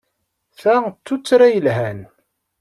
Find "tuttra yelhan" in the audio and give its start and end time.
1.05-1.99